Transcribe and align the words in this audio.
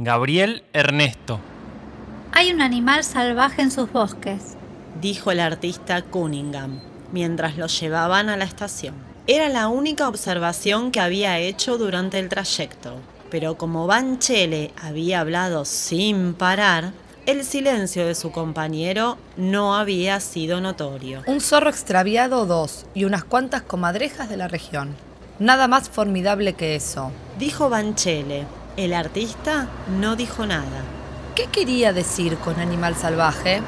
Gabriel 0.00 0.62
Ernesto. 0.72 1.40
Hay 2.30 2.52
un 2.52 2.60
animal 2.60 3.02
salvaje 3.02 3.62
en 3.62 3.72
sus 3.72 3.90
bosques, 3.90 4.56
dijo 5.00 5.32
el 5.32 5.40
artista 5.40 6.02
Cunningham, 6.02 6.78
mientras 7.10 7.56
lo 7.56 7.66
llevaban 7.66 8.28
a 8.28 8.36
la 8.36 8.44
estación. 8.44 8.94
Era 9.26 9.48
la 9.48 9.66
única 9.66 10.06
observación 10.06 10.92
que 10.92 11.00
había 11.00 11.40
hecho 11.40 11.78
durante 11.78 12.20
el 12.20 12.28
trayecto, 12.28 12.94
pero 13.28 13.58
como 13.58 13.88
Banchele 13.88 14.70
había 14.80 15.18
hablado 15.18 15.64
sin 15.64 16.34
parar, 16.34 16.92
el 17.26 17.42
silencio 17.42 18.06
de 18.06 18.14
su 18.14 18.30
compañero 18.30 19.18
no 19.36 19.74
había 19.74 20.20
sido 20.20 20.60
notorio. 20.60 21.24
Un 21.26 21.40
zorro 21.40 21.70
extraviado 21.70 22.46
dos 22.46 22.86
y 22.94 23.02
unas 23.02 23.24
cuantas 23.24 23.62
comadrejas 23.62 24.28
de 24.28 24.36
la 24.36 24.46
región. 24.46 24.94
Nada 25.40 25.66
más 25.66 25.88
formidable 25.88 26.52
que 26.52 26.76
eso. 26.76 27.10
Dijo 27.36 27.68
Banchele. 27.68 28.46
El 28.78 28.94
artista 28.94 29.66
no 29.98 30.14
dijo 30.14 30.46
nada. 30.46 30.84
¿Qué 31.34 31.46
quería 31.46 31.92
decir 31.92 32.36
con 32.36 32.60
animal 32.60 32.94
salvaje? 32.94 33.60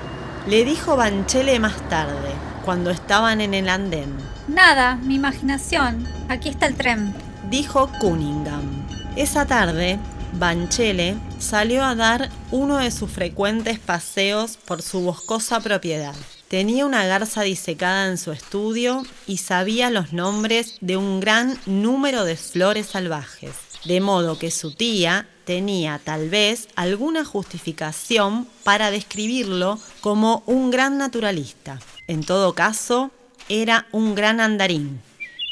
Le 0.47 0.65
dijo 0.65 0.97
Banchele 0.97 1.59
más 1.59 1.77
tarde, 1.89 2.31
cuando 2.65 2.91
estaban 2.91 3.41
en 3.41 3.53
el 3.53 3.69
andén. 3.69 4.15
Nada, 4.47 4.95
mi 5.03 5.17
imaginación. 5.17 6.07
Aquí 6.29 6.49
está 6.49 6.67
el 6.67 6.77
tren. 6.77 7.13
Dijo 7.51 7.91
Cunningham. 7.99 8.87
Esa 9.17 9.47
tarde, 9.47 9.99
Banchele 10.35 11.17
salió 11.41 11.83
a 11.83 11.97
dar 11.97 12.29
uno 12.53 12.77
de 12.77 12.93
sus 12.93 13.11
frecuentes 13.11 13.81
paseos 13.81 14.59
por 14.59 14.81
su 14.81 15.01
boscosa 15.01 15.59
propiedad. 15.59 16.15
Tenía 16.47 16.87
una 16.87 17.05
garza 17.05 17.43
disecada 17.43 18.07
en 18.07 18.17
su 18.17 18.31
estudio 18.31 19.03
y 19.27 19.39
sabía 19.39 19.91
los 19.91 20.13
nombres 20.13 20.77
de 20.81 20.97
un 20.97 21.19
gran 21.19 21.59
número 21.67 22.25
de 22.25 22.37
flores 22.37 22.87
salvajes, 22.87 23.70
de 23.85 24.01
modo 24.01 24.39
que 24.39 24.51
su 24.51 24.73
tía 24.73 25.29
tenía 25.45 26.01
tal 26.03 26.29
vez 26.29 26.69
alguna 26.77 27.25
justificación 27.25 28.47
para 28.63 28.91
describirlo 28.91 29.79
como 30.01 30.43
un 30.47 30.71
gran 30.71 30.99
naturalista. 30.99 31.81
En 32.07 32.23
todo 32.23 32.55
caso, 32.55 33.11
era 33.49 33.87
un 33.93 34.15
gran 34.15 34.41
andarín. 34.41 35.01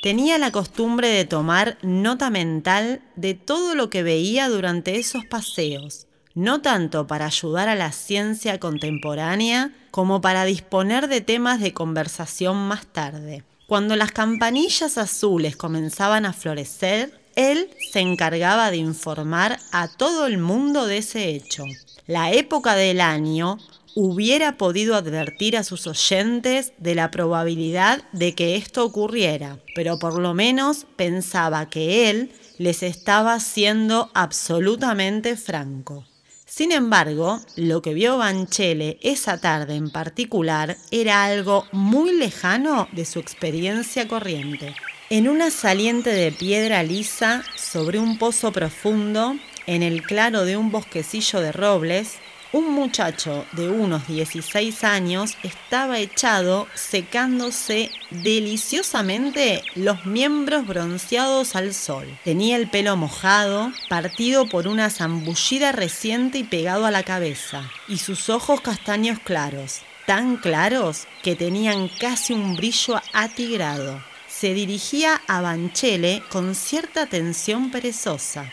Tenía 0.03 0.39
la 0.39 0.53
costumbre 0.53 1.09
de 1.09 1.25
tomar 1.25 1.77
nota 1.83 2.31
mental 2.31 3.01
de 3.17 3.34
todo 3.34 3.75
lo 3.75 3.91
que 3.91 4.05
veía 4.05 4.49
durante 4.49 4.97
esos 4.97 5.25
paseos, 5.25 6.06
no 6.34 6.61
tanto 6.61 7.09
para 7.09 7.27
ayudar 7.27 7.69
a 7.69 7.75
la 7.75 7.91
ciencia 7.91 8.61
contemporánea 8.61 9.73
como 9.91 10.21
para 10.21 10.45
disponer 10.45 11.09
de 11.09 11.21
temas 11.21 11.59
de 11.61 11.75
conversación 11.75 12.56
más 12.69 12.87
tarde. 12.87 13.43
Cuando 13.67 13.97
las 13.97 14.12
campanillas 14.12 14.97
azules 14.97 15.56
comenzaban 15.56 16.25
a 16.25 16.33
florecer, 16.33 17.18
él 17.39 17.70
se 17.92 18.00
encargaba 18.00 18.72
de 18.72 18.78
informar 18.78 19.61
a 19.70 19.86
todo 19.86 20.27
el 20.27 20.39
mundo 20.39 20.86
de 20.86 20.98
ese 20.98 21.28
hecho. 21.28 21.62
La 22.08 22.33
época 22.33 22.75
del 22.75 23.00
año 23.00 23.58
hubiera 23.94 24.56
podido 24.56 24.97
advertir 24.97 25.56
a 25.56 25.62
sus 25.62 25.86
oyentes 25.86 26.72
de 26.78 26.97
la 26.97 27.12
probabilidad 27.12 28.03
de 28.11 28.34
que 28.34 28.56
esto 28.56 28.84
ocurriera, 28.84 29.61
pero 29.77 30.00
por 30.00 30.19
lo 30.19 30.34
menos 30.34 30.84
pensaba 30.97 31.70
que 31.70 32.11
él 32.11 32.33
les 32.59 32.83
estaba 32.83 33.39
siendo 33.39 34.11
absolutamente 34.14 35.36
franco. 35.36 36.05
Sin 36.44 36.72
embargo, 36.72 37.41
lo 37.55 37.83
que 37.83 37.94
vio 37.94 38.19
Banchele 38.19 38.98
esa 39.00 39.39
tarde 39.39 39.77
en 39.77 39.91
particular 39.91 40.77
era 40.91 41.25
algo 41.25 41.66
muy 41.70 42.16
lejano 42.16 42.89
de 42.91 43.05
su 43.05 43.20
experiencia 43.20 44.09
corriente. 44.09 44.75
En 45.11 45.27
una 45.27 45.51
saliente 45.51 46.11
de 46.11 46.31
piedra 46.33 46.83
lisa 46.83 47.42
sobre 47.56 47.98
un 47.98 48.19
pozo 48.19 48.53
profundo, 48.53 49.37
en 49.67 49.83
el 49.83 50.03
claro 50.03 50.45
de 50.45 50.59
un 50.59 50.70
bosquecillo 50.70 51.41
de 51.41 51.50
robles, 51.50 52.17
un 52.53 52.70
muchacho 52.75 53.47
de 53.53 53.70
unos 53.70 54.06
16 54.06 54.84
años 54.84 55.39
estaba 55.42 55.98
echado 55.98 56.67
secándose 56.75 57.91
deliciosamente 58.11 59.62
los 59.77 60.05
miembros 60.05 60.66
bronceados 60.66 61.56
al 61.56 61.72
sol. 61.72 62.06
Tenía 62.22 62.56
el 62.56 62.69
pelo 62.69 62.94
mojado, 62.99 63.72
partido 63.88 64.47
por 64.47 64.69
una 64.69 64.91
zambullida 64.91 65.72
reciente 65.72 66.37
y 66.37 66.44
pegado 66.44 66.84
a 66.84 66.91
la 66.91 67.03
cabeza, 67.03 67.71
y 67.88 67.97
sus 67.97 68.28
ojos 68.28 68.60
castaños 68.60 69.19
claros, 69.21 69.81
tan 70.04 70.37
claros 70.37 71.06
que 71.22 71.34
tenían 71.34 71.88
casi 71.99 72.34
un 72.34 72.56
brillo 72.56 73.00
atigrado. 73.15 74.03
Se 74.38 74.54
dirigía 74.54 75.21
a 75.26 75.41
Banchele 75.41 76.22
con 76.31 76.54
cierta 76.54 77.06
tensión 77.06 77.72
perezosa. 77.72 78.49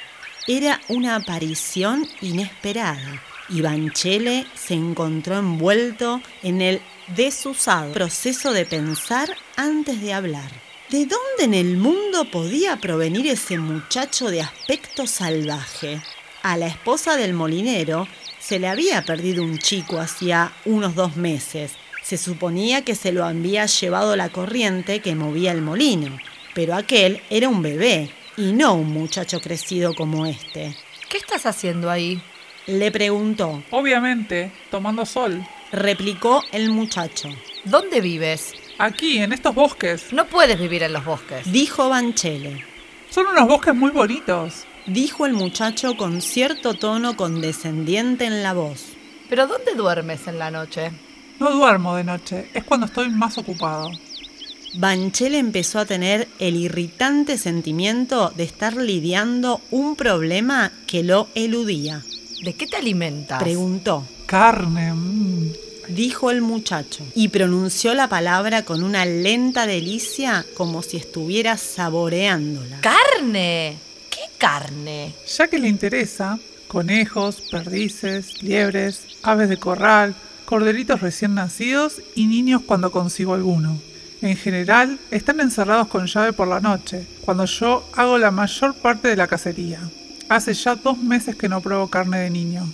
Era 0.47 0.81
una 0.88 1.16
aparición 1.16 2.07
inesperada 2.22 3.22
y 3.50 3.62
Banchele 3.62 4.47
se 4.56 4.74
encontró 4.74 5.38
envuelto 5.38 6.24
en 6.41 6.62
el 6.62 6.81
desusado 7.16 7.94
proceso 7.94 8.51
de 8.51 8.66
pensar 8.66 9.29
antes 9.57 10.01
de 10.01 10.12
hablar. 10.12 10.50
¿De 10.90 11.06
dónde 11.06 11.44
en 11.44 11.53
el 11.53 11.78
mundo 11.78 12.31
podía 12.31 12.78
provenir 12.78 13.28
ese 13.28 13.59
muchacho 13.59 14.31
de 14.31 14.41
aspecto 14.41 15.06
salvaje? 15.06 16.01
A 16.41 16.57
la 16.57 16.66
esposa 16.66 17.16
del 17.16 17.34
molinero 17.34 18.07
se 18.40 18.57
le 18.57 18.69
había 18.69 19.03
perdido 19.03 19.44
un 19.44 19.59
chico 19.59 20.00
hacía 20.00 20.51
unos 20.66 20.95
dos 20.95 21.16
meses. 21.16 21.74
Se 22.06 22.18
suponía 22.18 22.84
que 22.84 22.94
se 22.94 23.12
lo 23.12 23.26
había 23.26 23.66
llevado 23.66 24.16
la 24.16 24.30
corriente 24.30 25.00
que 25.00 25.16
movía 25.16 25.52
el 25.52 25.64
molino, 25.64 26.16
pero 26.54 26.76
aquel 26.76 27.20
era 27.32 27.50
un 27.50 27.64
bebé 27.64 28.12
y 28.38 28.52
no 28.52 28.76
un 28.76 28.94
muchacho 28.94 29.42
crecido 29.42 29.96
como 29.96 30.28
este. 30.28 30.78
¿Qué 31.10 31.18
estás 31.18 31.48
haciendo 31.48 31.90
ahí? 31.90 32.22
Le 32.68 32.92
preguntó. 32.92 33.64
Obviamente, 33.72 34.52
tomando 34.70 35.04
sol. 35.08 35.44
Replicó 35.72 36.44
el 36.52 36.70
muchacho. 36.70 37.28
¿Dónde 37.64 38.02
vives? 38.02 38.54
Aquí, 38.78 39.18
en 39.18 39.34
estos 39.34 39.56
bosques. 39.56 40.14
No 40.14 40.28
puedes 40.28 40.60
vivir 40.60 40.84
en 40.84 40.94
los 40.94 41.06
bosques. 41.06 41.52
Dijo 41.52 41.90
Banchele. 41.90 42.64
Son 43.10 43.26
unos 43.26 43.48
bosques 43.48 43.74
muy 43.74 43.90
bonitos. 43.90 44.66
Dijo 44.86 45.26
el 45.26 45.34
muchacho 45.34 45.98
con 45.98 46.22
cierto 46.22 46.76
tono 46.76 47.18
condescendiente 47.18 48.26
en 48.26 48.44
la 48.44 48.54
voz. 48.54 48.90
¿Pero 49.28 49.48
dónde 49.48 49.74
duermes 49.74 50.28
en 50.28 50.38
la 50.38 50.52
noche? 50.52 50.92
No 51.40 51.51
duermo 51.51 51.96
de 51.96 52.03
noche, 52.03 52.50
es 52.53 52.63
cuando 52.63 52.85
estoy 52.85 53.09
más 53.09 53.38
ocupado. 53.38 53.91
Banchele 54.78 55.38
empezó 55.38 55.79
a 55.79 55.85
tener 55.85 56.28
el 56.40 56.56
irritante 56.56 57.38
sentimiento 57.38 58.31
de 58.35 58.44
estar 58.44 58.75
lidiando 58.75 59.62
un 59.72 59.95
problema 59.95 60.72
que 60.85 61.03
lo 61.03 61.29
eludía. 61.34 62.03
¿De 62.44 62.53
qué 62.53 62.68
te 62.68 62.78
alimentas? 62.78 63.41
Preguntó. 63.41 64.06
Carne. 64.25 64.94
mm. 64.94 65.53
Dijo 65.90 66.31
el 66.31 66.41
muchacho 66.41 67.06
y 67.13 67.28
pronunció 67.28 67.94
la 67.94 68.09
palabra 68.09 68.63
con 68.63 68.84
una 68.84 69.06
lenta 69.06 69.68
delicia 69.68 70.44
como 70.56 70.81
si 70.81 70.97
estuviera 70.97 71.57
saboreándola. 71.57 72.81
¡Carne! 72.81 73.78
¿Qué 74.09 74.22
carne? 74.40 75.13
Ya 75.38 75.47
que 75.47 75.59
le 75.59 75.68
interesa, 75.68 76.40
conejos, 76.68 77.41
perdices, 77.51 78.41
liebres, 78.41 79.03
aves 79.22 79.47
de 79.47 79.57
corral, 79.57 80.16
corderitos 80.45 81.01
recién 81.01 81.35
nacidos 81.35 82.01
y 82.16 82.28
niños 82.28 82.61
cuando 82.66 82.91
consigo 82.91 83.33
alguno. 83.33 83.79
En 84.22 84.38
general, 84.38 84.97
están 85.11 85.39
encerrados 85.39 85.88
con 85.88 86.07
llave 86.07 86.33
por 86.33 86.47
la 86.47 86.59
noche, 86.59 87.06
cuando 87.22 87.45
yo 87.45 87.88
hago 87.94 88.17
la 88.17 88.31
mayor 88.31 88.73
parte 88.75 89.09
de 89.09 89.16
la 89.16 89.28
cacería. 89.28 89.79
Hace 90.29 90.53
ya 90.53 90.75
dos 90.75 90.97
meses 90.97 91.35
que 91.35 91.50
no 91.50 91.61
pruebo 91.61 91.89
carne 91.89 92.19
de 92.19 92.29
niño. 92.29 92.67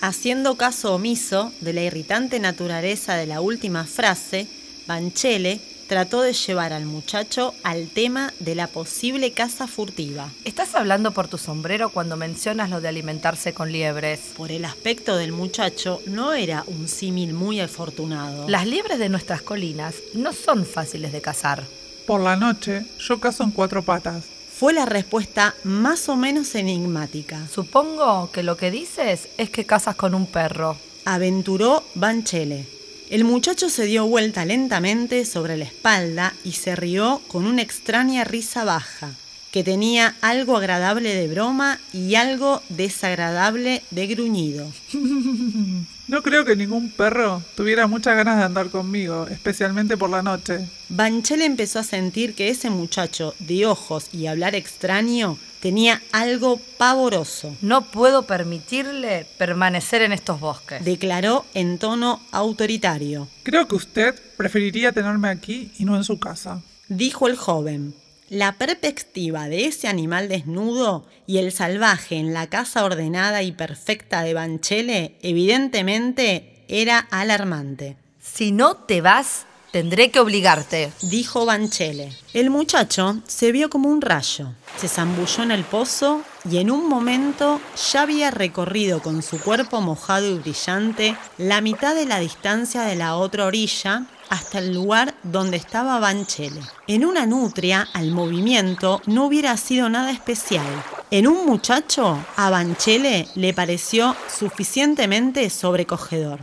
Haciendo 0.00 0.56
caso 0.56 0.94
omiso 0.94 1.52
de 1.60 1.72
la 1.72 1.82
irritante 1.82 2.40
naturaleza 2.40 3.14
de 3.14 3.26
la 3.26 3.40
última 3.40 3.84
frase, 3.84 4.48
Banchele 4.86 5.60
trató 5.90 6.22
de 6.22 6.34
llevar 6.34 6.72
al 6.72 6.86
muchacho 6.86 7.52
al 7.64 7.88
tema 7.88 8.32
de 8.38 8.54
la 8.54 8.68
posible 8.68 9.32
caza 9.32 9.66
furtiva. 9.66 10.30
Estás 10.44 10.76
hablando 10.76 11.10
por 11.10 11.26
tu 11.26 11.36
sombrero 11.36 11.90
cuando 11.90 12.16
mencionas 12.16 12.70
lo 12.70 12.80
de 12.80 12.86
alimentarse 12.86 13.52
con 13.54 13.72
liebres. 13.72 14.20
Por 14.36 14.52
el 14.52 14.64
aspecto 14.66 15.16
del 15.16 15.32
muchacho, 15.32 16.00
no 16.06 16.32
era 16.32 16.62
un 16.68 16.86
símil 16.86 17.32
muy 17.32 17.58
afortunado. 17.58 18.48
Las 18.48 18.68
liebres 18.68 19.00
de 19.00 19.08
nuestras 19.08 19.42
colinas 19.42 19.96
no 20.14 20.32
son 20.32 20.64
fáciles 20.64 21.10
de 21.10 21.20
cazar. 21.20 21.64
Por 22.06 22.20
la 22.20 22.36
noche, 22.36 22.84
yo 23.00 23.18
cazo 23.18 23.42
en 23.42 23.50
cuatro 23.50 23.82
patas. 23.82 24.26
Fue 24.48 24.72
la 24.72 24.86
respuesta 24.86 25.56
más 25.64 26.08
o 26.08 26.14
menos 26.14 26.54
enigmática. 26.54 27.48
Supongo 27.52 28.30
que 28.30 28.44
lo 28.44 28.56
que 28.56 28.70
dices 28.70 29.28
es 29.38 29.50
que 29.50 29.66
cazas 29.66 29.96
con 29.96 30.14
un 30.14 30.26
perro. 30.26 30.76
Aventuró 31.04 31.82
Banchele. 31.96 32.79
El 33.10 33.24
muchacho 33.24 33.68
se 33.70 33.86
dio 33.86 34.06
vuelta 34.06 34.44
lentamente 34.44 35.24
sobre 35.24 35.56
la 35.56 35.64
espalda 35.64 36.32
y 36.44 36.52
se 36.52 36.76
rió 36.76 37.20
con 37.26 37.44
una 37.44 37.60
extraña 37.60 38.22
risa 38.22 38.62
baja, 38.62 39.10
que 39.50 39.64
tenía 39.64 40.14
algo 40.20 40.56
agradable 40.56 41.12
de 41.16 41.26
broma 41.26 41.80
y 41.92 42.14
algo 42.14 42.62
desagradable 42.68 43.82
de 43.90 44.06
gruñido. 44.06 44.72
No 46.10 46.24
creo 46.24 46.44
que 46.44 46.56
ningún 46.56 46.90
perro 46.90 47.40
tuviera 47.54 47.86
muchas 47.86 48.16
ganas 48.16 48.36
de 48.36 48.42
andar 48.42 48.68
conmigo, 48.70 49.28
especialmente 49.30 49.96
por 49.96 50.10
la 50.10 50.22
noche. 50.22 50.68
Banchel 50.88 51.40
empezó 51.40 51.78
a 51.78 51.84
sentir 51.84 52.34
que 52.34 52.48
ese 52.48 52.68
muchacho 52.68 53.32
de 53.38 53.64
ojos 53.64 54.08
y 54.12 54.26
hablar 54.26 54.56
extraño 54.56 55.38
Tenía 55.60 56.00
algo 56.12 56.58
pavoroso. 56.78 57.54
No 57.60 57.90
puedo 57.90 58.22
permitirle 58.22 59.26
permanecer 59.36 60.00
en 60.02 60.12
estos 60.12 60.40
bosques. 60.40 60.82
Declaró 60.84 61.44
en 61.52 61.78
tono 61.78 62.20
autoritario. 62.32 63.28
Creo 63.42 63.68
que 63.68 63.74
usted 63.74 64.14
preferiría 64.36 64.92
tenerme 64.92 65.28
aquí 65.28 65.72
y 65.78 65.84
no 65.84 65.96
en 65.96 66.04
su 66.04 66.18
casa. 66.18 66.62
Dijo 66.88 67.28
el 67.28 67.36
joven. 67.36 67.94
La 68.30 68.52
perspectiva 68.52 69.48
de 69.48 69.66
ese 69.66 69.88
animal 69.88 70.28
desnudo 70.28 71.04
y 71.26 71.38
el 71.38 71.52
salvaje 71.52 72.16
en 72.16 72.32
la 72.32 72.46
casa 72.46 72.84
ordenada 72.84 73.42
y 73.42 73.52
perfecta 73.52 74.22
de 74.22 74.34
Banchele 74.34 75.16
evidentemente 75.20 76.64
era 76.68 77.00
alarmante. 77.10 77.96
Si 78.22 78.52
no 78.52 78.76
te 78.76 79.00
vas, 79.00 79.46
tendré 79.70 80.10
que 80.10 80.20
obligarte. 80.20 80.92
Dijo 81.02 81.46
Banchele. 81.46 82.12
El 82.32 82.50
muchacho 82.50 83.16
se 83.26 83.52
vio 83.52 83.70
como 83.70 83.88
un 83.88 84.00
rayo. 84.00 84.48
Se 84.76 84.88
zambulló 84.88 85.42
en 85.42 85.50
el 85.50 85.64
pozo 85.64 86.22
y 86.48 86.58
en 86.58 86.70
un 86.70 86.88
momento 86.88 87.60
ya 87.92 88.02
había 88.02 88.30
recorrido 88.30 89.02
con 89.02 89.22
su 89.22 89.40
cuerpo 89.40 89.80
mojado 89.80 90.26
y 90.26 90.38
brillante 90.38 91.16
la 91.38 91.60
mitad 91.60 91.94
de 91.94 92.06
la 92.06 92.18
distancia 92.18 92.82
de 92.82 92.96
la 92.96 93.16
otra 93.16 93.46
orilla 93.46 94.06
hasta 94.30 94.58
el 94.58 94.72
lugar 94.72 95.14
donde 95.24 95.56
estaba 95.56 95.98
Banchele. 95.98 96.60
En 96.86 97.04
una 97.04 97.26
nutria, 97.26 97.88
al 97.92 98.12
movimiento 98.12 99.02
no 99.06 99.26
hubiera 99.26 99.56
sido 99.56 99.88
nada 99.88 100.12
especial. 100.12 100.66
En 101.10 101.26
un 101.26 101.44
muchacho, 101.44 102.24
a 102.36 102.48
Banchele 102.48 103.26
le 103.34 103.52
pareció 103.52 104.16
suficientemente 104.28 105.50
sobrecogedor. 105.50 106.38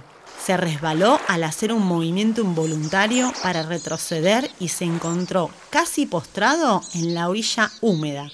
Se 0.47 0.55
resbaló 0.55 1.19
al 1.27 1.44
hacer 1.44 1.73
un 1.73 1.85
movimiento 1.85 2.39
involuntario 2.39 3.33
para 3.44 3.63
retroceder 3.63 4.49
y 4.61 4.69
se 4.69 4.85
encontró 4.85 5.49
casi 5.69 6.05
postrado 6.05 6.81
en 6.94 7.13
la 7.13 7.27
orilla 7.27 7.69
húmeda, 7.81 8.31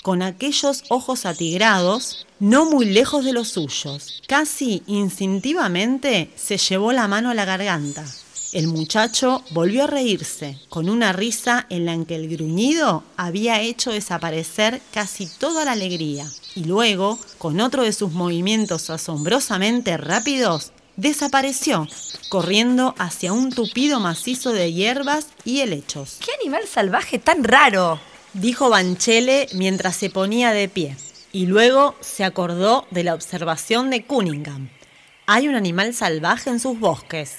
con 0.00 0.22
aquellos 0.22 0.84
ojos 0.88 1.26
atigrados, 1.26 2.26
no 2.38 2.64
muy 2.64 2.86
lejos 2.86 3.26
de 3.26 3.34
los 3.34 3.48
suyos. 3.48 4.22
Casi 4.26 4.82
instintivamente 4.86 6.30
se 6.34 6.56
llevó 6.56 6.92
la 6.92 7.08
mano 7.08 7.28
a 7.28 7.34
la 7.34 7.44
garganta. 7.44 8.06
El 8.54 8.66
muchacho 8.66 9.44
volvió 9.50 9.84
a 9.84 9.86
reírse, 9.86 10.58
con 10.70 10.88
una 10.88 11.12
risa 11.12 11.66
en 11.68 11.84
la 11.84 12.06
que 12.06 12.16
el 12.16 12.30
gruñido 12.30 13.04
había 13.18 13.60
hecho 13.60 13.92
desaparecer 13.92 14.80
casi 14.94 15.26
toda 15.26 15.66
la 15.66 15.72
alegría, 15.72 16.26
y 16.54 16.64
luego, 16.64 17.18
con 17.36 17.60
otro 17.60 17.82
de 17.82 17.92
sus 17.92 18.12
movimientos 18.12 18.88
asombrosamente 18.88 19.98
rápidos, 19.98 20.72
desapareció, 21.00 21.88
corriendo 22.28 22.94
hacia 22.98 23.32
un 23.32 23.50
tupido 23.50 24.00
macizo 24.00 24.52
de 24.52 24.72
hierbas 24.72 25.28
y 25.44 25.60
helechos. 25.60 26.18
¡Qué 26.24 26.30
animal 26.40 26.66
salvaje 26.68 27.18
tan 27.18 27.42
raro! 27.42 27.98
Dijo 28.34 28.68
Banchele 28.68 29.48
mientras 29.54 29.96
se 29.96 30.10
ponía 30.10 30.52
de 30.52 30.68
pie, 30.68 30.96
y 31.32 31.46
luego 31.46 31.94
se 32.00 32.22
acordó 32.22 32.86
de 32.90 33.02
la 33.02 33.14
observación 33.14 33.88
de 33.88 34.04
Cunningham. 34.04 34.68
Hay 35.26 35.48
un 35.48 35.54
animal 35.54 35.94
salvaje 35.94 36.50
en 36.50 36.60
sus 36.60 36.78
bosques. 36.78 37.36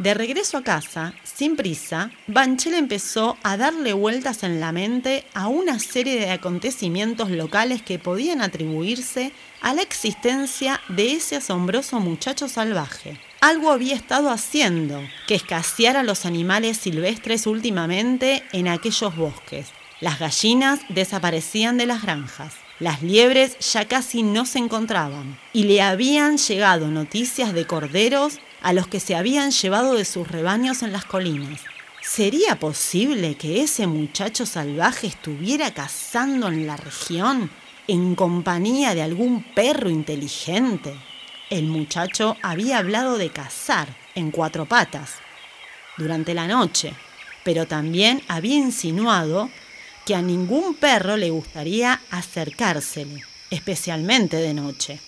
De 0.00 0.14
regreso 0.14 0.56
a 0.56 0.62
casa, 0.62 1.12
sin 1.24 1.56
prisa, 1.56 2.10
Banchel 2.26 2.72
empezó 2.72 3.36
a 3.42 3.58
darle 3.58 3.92
vueltas 3.92 4.44
en 4.44 4.58
la 4.58 4.72
mente 4.72 5.26
a 5.34 5.48
una 5.48 5.78
serie 5.78 6.18
de 6.18 6.30
acontecimientos 6.30 7.30
locales 7.30 7.82
que 7.82 7.98
podían 7.98 8.40
atribuirse 8.40 9.30
a 9.60 9.74
la 9.74 9.82
existencia 9.82 10.80
de 10.88 11.12
ese 11.12 11.36
asombroso 11.36 12.00
muchacho 12.00 12.48
salvaje. 12.48 13.20
Algo 13.42 13.70
había 13.70 13.94
estado 13.94 14.30
haciendo 14.30 15.02
que 15.26 15.34
escaseara 15.34 16.02
los 16.02 16.24
animales 16.24 16.78
silvestres 16.78 17.46
últimamente 17.46 18.42
en 18.52 18.68
aquellos 18.68 19.14
bosques. 19.14 19.66
Las 20.00 20.18
gallinas 20.18 20.80
desaparecían 20.88 21.76
de 21.76 21.84
las 21.84 22.00
granjas. 22.00 22.54
Las 22.78 23.02
liebres 23.02 23.58
ya 23.70 23.86
casi 23.86 24.22
no 24.22 24.46
se 24.46 24.60
encontraban 24.60 25.38
y 25.52 25.64
le 25.64 25.82
habían 25.82 26.38
llegado 26.38 26.88
noticias 26.88 27.52
de 27.52 27.66
corderos 27.66 28.38
a 28.62 28.72
los 28.72 28.88
que 28.88 29.00
se 29.00 29.14
habían 29.14 29.50
llevado 29.50 29.94
de 29.94 30.04
sus 30.04 30.28
rebaños 30.28 30.82
en 30.82 30.92
las 30.92 31.04
colinas. 31.04 31.60
¿Sería 32.02 32.58
posible 32.58 33.36
que 33.36 33.62
ese 33.62 33.86
muchacho 33.86 34.46
salvaje 34.46 35.06
estuviera 35.06 35.72
cazando 35.72 36.48
en 36.48 36.66
la 36.66 36.76
región 36.76 37.50
en 37.86 38.14
compañía 38.14 38.94
de 38.94 39.02
algún 39.02 39.42
perro 39.42 39.90
inteligente? 39.90 40.94
El 41.50 41.66
muchacho 41.66 42.36
había 42.42 42.78
hablado 42.78 43.18
de 43.18 43.30
cazar 43.30 43.96
en 44.14 44.30
cuatro 44.30 44.66
patas 44.66 45.14
durante 45.96 46.32
la 46.32 46.46
noche, 46.46 46.94
pero 47.44 47.66
también 47.66 48.22
había 48.28 48.56
insinuado 48.56 49.50
que 50.06 50.14
a 50.14 50.22
ningún 50.22 50.74
perro 50.74 51.16
le 51.16 51.30
gustaría 51.30 52.00
acercársele, 52.10 53.22
especialmente 53.50 54.36
de 54.36 54.54
noche. 54.54 55.00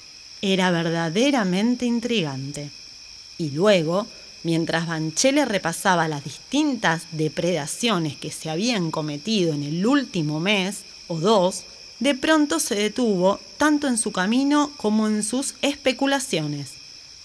Era 0.42 0.70
verdaderamente 0.70 1.86
intrigante. 1.86 2.70
Y 3.42 3.50
luego, 3.50 4.06
mientras 4.44 4.86
Banchele 4.86 5.44
repasaba 5.44 6.06
las 6.06 6.22
distintas 6.22 7.08
depredaciones 7.10 8.16
que 8.16 8.30
se 8.30 8.50
habían 8.50 8.92
cometido 8.92 9.52
en 9.52 9.64
el 9.64 9.84
último 9.84 10.38
mes 10.38 10.84
o 11.08 11.18
dos, 11.18 11.64
de 11.98 12.14
pronto 12.14 12.60
se 12.60 12.76
detuvo 12.76 13.40
tanto 13.56 13.88
en 13.88 13.98
su 13.98 14.12
camino 14.12 14.70
como 14.76 15.08
en 15.08 15.24
sus 15.24 15.56
especulaciones. 15.60 16.74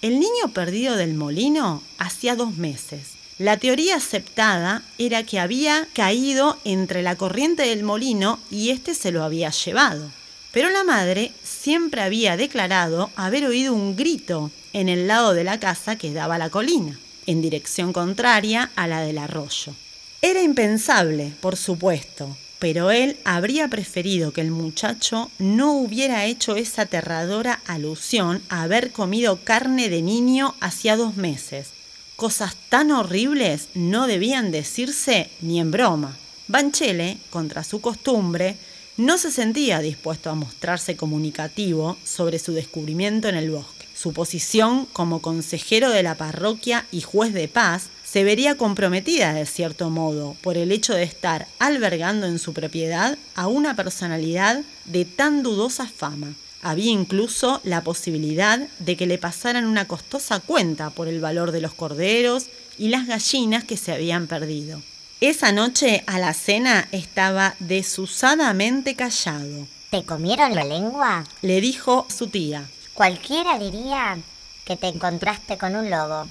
El 0.02 0.20
niño 0.20 0.52
perdido 0.56 0.96
del 0.96 1.14
molino 1.14 1.84
hacía 2.00 2.36
dos 2.36 2.58
meses. 2.58 3.10
La 3.38 3.58
teoría 3.58 3.98
aceptada 3.98 4.82
era 4.98 5.22
que 5.22 5.40
había 5.40 5.88
caído 5.94 6.58
entre 6.64 7.04
la 7.04 7.16
corriente 7.16 7.62
del 7.68 7.84
molino 7.84 8.40
y 8.50 8.72
éste 8.72 8.96
se 8.96 9.12
lo 9.12 9.24
había 9.24 9.52
llevado. 9.52 10.10
Pero 10.52 10.70
la 10.70 10.84
madre 10.84 11.32
siempre 11.44 12.02
había 12.02 12.38
declarado 12.38 13.12
haber 13.16 13.46
oído 13.46 13.74
un 13.74 13.96
grito 13.96 14.52
en 14.74 14.90
el 14.90 15.08
lado 15.08 15.34
de 15.34 15.44
la 15.44 15.60
casa 15.60 15.98
que 15.98 16.14
daba 16.14 16.36
a 16.36 16.40
la 16.40 16.50
colina, 16.50 17.00
en 17.26 17.42
dirección 17.42 17.94
contraria 17.94 18.72
a 18.76 18.88
la 18.88 19.02
del 19.02 19.18
arroyo. 19.18 19.74
Era 20.22 20.42
impensable, 20.42 21.34
por 21.42 21.58
supuesto, 21.58 22.36
pero 22.60 22.90
él 22.90 23.18
habría 23.24 23.68
preferido 23.68 24.34
que 24.34 24.42
el 24.42 24.52
muchacho 24.52 25.30
no 25.38 25.74
hubiera 25.74 26.26
hecho 26.26 26.56
esa 26.56 26.84
aterradora 26.84 27.62
alusión 27.68 28.42
a 28.50 28.64
haber 28.64 28.92
comido 28.92 29.44
carne 29.44 29.90
de 29.90 30.02
niño 30.02 30.56
hacía 30.60 30.98
dos 30.98 31.16
meses. 31.18 31.68
Cosas 32.16 32.56
tan 32.70 32.92
horribles 32.92 33.68
no 33.76 34.08
debían 34.08 34.50
decirse 34.50 35.30
ni 35.42 35.60
en 35.60 35.70
broma. 35.70 36.18
Banchele, 36.48 37.18
contra 37.30 37.64
su 37.64 37.80
costumbre, 37.80 38.58
no 38.98 39.20
se 39.20 39.32
sentía 39.32 39.80
dispuesto 39.80 40.32
a 40.32 40.36
mostrarse 40.36 40.98
comunicativo 40.98 41.98
sobre 42.04 42.40
su 42.40 42.54
descubrimiento 42.54 43.30
en 43.30 43.36
el 43.36 43.52
bosque. 43.52 43.86
Su 43.96 44.12
posición 44.12 44.86
como 44.94 45.22
consejero 45.22 45.90
de 45.92 46.04
la 46.04 46.16
parroquia 46.16 46.86
y 46.92 47.02
juez 47.02 47.34
de 47.34 47.48
paz 47.48 47.90
se 48.04 48.24
vería 48.24 48.58
comprometida 48.58 49.34
de 49.34 49.46
cierto 49.46 49.90
modo 49.90 50.36
por 50.42 50.58
el 50.58 50.72
hecho 50.72 50.94
de 50.94 51.04
estar 51.04 51.48
albergando 51.60 52.26
en 52.26 52.40
su 52.40 52.54
propiedad 52.54 53.18
a 53.36 53.48
una 53.48 53.76
personalidad 53.76 54.64
de 54.86 55.06
tan 55.06 55.44
dudosa 55.44 55.88
fama. 55.88 56.34
Había 56.64 56.92
incluso 56.92 57.62
la 57.64 57.84
posibilidad 57.84 58.68
de 58.80 58.98
que 58.98 59.06
le 59.06 59.20
pasaran 59.20 59.66
una 59.66 59.88
costosa 59.88 60.40
cuenta 60.40 60.90
por 60.90 61.08
el 61.08 61.20
valor 61.20 61.52
de 61.52 61.62
los 61.62 61.74
corderos 61.74 62.48
y 62.80 62.90
las 62.90 63.06
gallinas 63.06 63.64
que 63.64 63.78
se 63.78 63.92
habían 63.92 64.28
perdido. 64.28 64.82
Esa 65.20 65.52
noche 65.52 66.04
a 66.06 66.20
la 66.20 66.32
cena 66.36 66.88
estaba 66.92 67.56
desusadamente 67.58 68.96
callado. 68.96 69.68
¿Te 69.90 70.04
comieron 70.04 70.54
la 70.54 70.64
lengua? 70.64 71.24
Le 71.42 71.60
dijo 71.60 72.06
su 72.08 72.28
tía. 72.28 72.70
Cualquiera 72.94 73.58
diría 73.58 74.20
que 74.64 74.76
te 74.76 74.88
encontraste 74.88 75.58
con 75.58 75.76
un 75.76 75.90
lobo. 75.90 76.28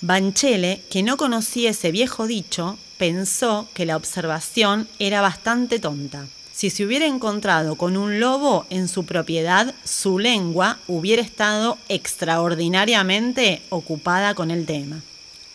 Banchele, 0.00 0.82
que 0.92 1.02
no 1.02 1.16
conocía 1.16 1.70
ese 1.70 1.90
viejo 1.90 2.28
dicho, 2.28 2.78
pensó 2.98 3.66
que 3.74 3.84
la 3.84 3.96
observación 3.96 4.88
era 5.00 5.20
bastante 5.20 5.80
tonta. 5.80 6.26
Si 6.52 6.70
se 6.70 6.84
hubiera 6.84 7.06
encontrado 7.06 7.74
con 7.74 7.96
un 7.96 8.20
lobo 8.20 8.64
en 8.70 8.86
su 8.86 9.04
propiedad, 9.06 9.74
su 9.82 10.20
lengua 10.20 10.78
hubiera 10.86 11.20
estado 11.20 11.78
extraordinariamente 11.88 13.60
ocupada 13.70 14.36
con 14.36 14.52
el 14.52 14.66
tema. 14.66 15.02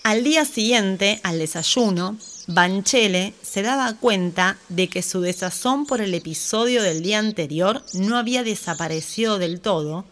Al 0.08 0.24
día 0.24 0.46
siguiente, 0.46 1.20
al 1.24 1.38
desayuno, 1.38 2.16
Banchele 2.48 3.34
se 3.42 3.62
daba 3.62 3.94
cuenta 3.96 4.56
de 4.70 4.88
que 4.88 5.02
su 5.02 5.20
desazón 5.20 5.86
por 5.86 6.00
el 6.00 6.14
episodio 6.14 6.82
del 6.82 7.04
día 7.04 7.20
anterior 7.20 7.84
no 7.92 8.16
había 8.16 8.42
desaparecido 8.44 9.38
del 9.38 9.60
todo 9.60 10.06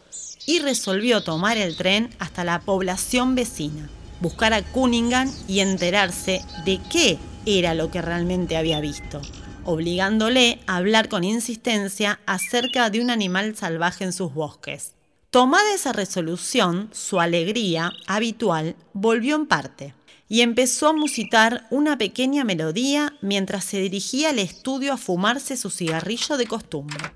y 0.45 0.59
resolvió 0.59 1.23
tomar 1.23 1.55
el 1.55 1.77
tren 1.77 2.13
hasta 2.19 2.43
la 2.43 2.59
población 2.59 3.35
vecina, 3.35 3.89
buscar 4.19 4.51
a 4.51 4.63
Cunningham 4.63 5.33
y 5.47 5.61
enterarse 5.61 6.41
de 6.65 6.81
qué 6.91 7.17
era 7.45 7.73
lo 7.73 7.89
que 7.89 8.01
realmente 8.01 8.57
había 8.57 8.81
visto, 8.81 9.21
obligándole 9.63 10.59
a 10.67 10.75
hablar 10.75 11.07
con 11.07 11.23
insistencia 11.23 12.19
acerca 12.25 12.89
de 12.89 12.99
un 12.99 13.11
animal 13.11 13.55
salvaje 13.55 14.03
en 14.03 14.11
sus 14.11 14.33
bosques. 14.33 14.91
Tomada 15.35 15.73
esa 15.73 15.91
resolución, 15.91 16.87
su 16.93 17.19
alegría 17.19 17.91
habitual 18.07 18.77
volvió 18.93 19.35
en 19.35 19.47
parte. 19.47 19.93
y 20.29 20.39
empezó 20.39 20.87
a 20.87 20.93
musitar 20.93 21.67
una 21.71 21.97
pequeña 21.97 22.45
melodía 22.45 23.13
mientras 23.19 23.65
se 23.65 23.81
dirigía 23.81 24.29
al 24.29 24.39
estudio 24.39 24.93
a 24.93 24.97
fumarse 24.97 25.57
su 25.57 25.69
cigarrillo 25.69 26.37
de 26.37 26.47
costumbre. 26.47 27.11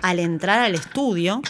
Al 0.00 0.20
entrar 0.20 0.60
al 0.60 0.76
estudio, 0.76 1.42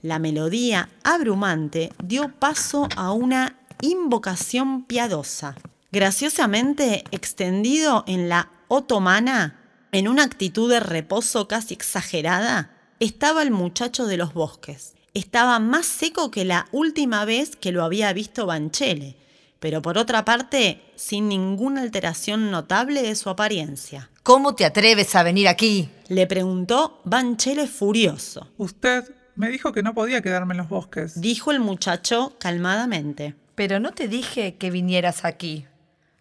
la 0.00 0.18
melodía 0.18 0.88
abrumante 1.04 1.92
dio 2.02 2.34
paso 2.38 2.88
a 2.96 3.12
una 3.12 3.58
invocación 3.82 4.84
piadosa. 4.84 5.54
Graciosamente 5.92 7.04
extendido 7.10 8.04
en 8.06 8.30
la 8.30 8.50
otomana, 8.68 9.60
en 9.92 10.08
una 10.08 10.22
actitud 10.22 10.70
de 10.70 10.80
reposo 10.80 11.46
casi 11.46 11.74
exagerada, 11.74 12.70
estaba 13.00 13.42
el 13.42 13.50
muchacho 13.50 14.06
de 14.06 14.16
los 14.16 14.32
bosques. 14.32 14.94
Estaba 15.18 15.58
más 15.58 15.86
seco 15.86 16.30
que 16.30 16.44
la 16.44 16.68
última 16.70 17.24
vez 17.24 17.56
que 17.56 17.72
lo 17.72 17.82
había 17.82 18.12
visto 18.12 18.46
Banchele, 18.46 19.16
pero 19.58 19.82
por 19.82 19.98
otra 19.98 20.24
parte, 20.24 20.80
sin 20.94 21.26
ninguna 21.26 21.82
alteración 21.82 22.52
notable 22.52 23.02
de 23.02 23.16
su 23.16 23.28
apariencia. 23.28 24.10
¿Cómo 24.22 24.54
te 24.54 24.64
atreves 24.64 25.16
a 25.16 25.24
venir 25.24 25.48
aquí? 25.48 25.90
Le 26.06 26.28
preguntó 26.28 27.00
Banchele 27.02 27.66
furioso. 27.66 28.46
Usted 28.58 29.12
me 29.34 29.48
dijo 29.48 29.72
que 29.72 29.82
no 29.82 29.92
podía 29.92 30.22
quedarme 30.22 30.54
en 30.54 30.58
los 30.58 30.68
bosques. 30.68 31.20
Dijo 31.20 31.50
el 31.50 31.58
muchacho 31.58 32.36
calmadamente. 32.38 33.34
Pero 33.56 33.80
no 33.80 33.90
te 33.90 34.06
dije 34.06 34.54
que 34.54 34.70
vinieras 34.70 35.24
aquí. 35.24 35.66